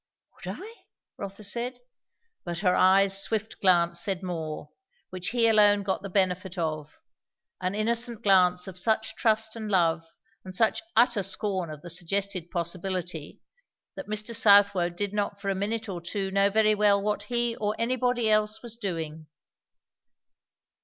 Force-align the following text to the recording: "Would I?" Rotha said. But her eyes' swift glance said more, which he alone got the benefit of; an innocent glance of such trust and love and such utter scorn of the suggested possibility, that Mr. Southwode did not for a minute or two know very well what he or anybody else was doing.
"Would 0.33 0.47
I?" 0.55 0.73
Rotha 1.17 1.43
said. 1.43 1.79
But 2.43 2.57
her 2.61 2.75
eyes' 2.75 3.21
swift 3.21 3.61
glance 3.61 3.99
said 3.99 4.23
more, 4.23 4.71
which 5.11 5.29
he 5.29 5.47
alone 5.47 5.83
got 5.83 6.01
the 6.01 6.09
benefit 6.09 6.57
of; 6.57 6.97
an 7.61 7.75
innocent 7.75 8.23
glance 8.23 8.65
of 8.67 8.79
such 8.79 9.13
trust 9.15 9.55
and 9.55 9.69
love 9.69 10.11
and 10.43 10.55
such 10.55 10.81
utter 10.95 11.21
scorn 11.21 11.69
of 11.69 11.83
the 11.83 11.91
suggested 11.91 12.49
possibility, 12.49 13.41
that 13.93 14.07
Mr. 14.09 14.33
Southwode 14.33 14.95
did 14.95 15.13
not 15.13 15.39
for 15.39 15.49
a 15.51 15.53
minute 15.53 15.87
or 15.87 16.01
two 16.01 16.31
know 16.31 16.49
very 16.49 16.73
well 16.73 16.99
what 16.99 17.21
he 17.29 17.55
or 17.57 17.75
anybody 17.77 18.27
else 18.27 18.63
was 18.63 18.77
doing. 18.77 19.27